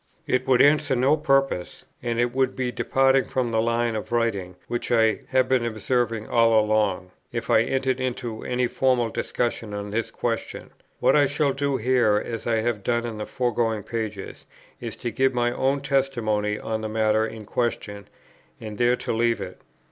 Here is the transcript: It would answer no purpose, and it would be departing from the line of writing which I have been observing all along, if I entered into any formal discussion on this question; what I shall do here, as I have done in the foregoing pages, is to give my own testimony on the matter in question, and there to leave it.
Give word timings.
It 0.25 0.47
would 0.47 0.63
answer 0.63 0.95
no 0.95 1.15
purpose, 1.15 1.85
and 2.01 2.19
it 2.19 2.33
would 2.33 2.55
be 2.55 2.71
departing 2.71 3.25
from 3.25 3.51
the 3.51 3.61
line 3.61 3.95
of 3.95 4.11
writing 4.11 4.55
which 4.67 4.91
I 4.91 5.19
have 5.27 5.47
been 5.47 5.63
observing 5.63 6.27
all 6.27 6.59
along, 6.59 7.11
if 7.31 7.51
I 7.51 7.61
entered 7.61 7.99
into 7.99 8.43
any 8.43 8.65
formal 8.65 9.09
discussion 9.09 9.75
on 9.75 9.91
this 9.91 10.09
question; 10.09 10.71
what 10.99 11.15
I 11.15 11.27
shall 11.27 11.53
do 11.53 11.77
here, 11.77 12.17
as 12.17 12.47
I 12.47 12.61
have 12.61 12.83
done 12.83 13.05
in 13.05 13.19
the 13.19 13.27
foregoing 13.27 13.83
pages, 13.83 14.47
is 14.79 14.95
to 14.95 15.11
give 15.11 15.35
my 15.35 15.51
own 15.51 15.81
testimony 15.81 16.57
on 16.59 16.81
the 16.81 16.89
matter 16.89 17.27
in 17.27 17.45
question, 17.45 18.07
and 18.59 18.79
there 18.79 18.95
to 18.95 19.13
leave 19.13 19.39
it. 19.39 19.61